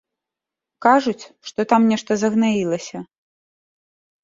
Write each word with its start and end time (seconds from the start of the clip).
Кажуць, 0.85 1.29
што 1.51 1.67
там 1.75 1.81
нешта 1.93 2.11
загнаілася. 2.23 2.97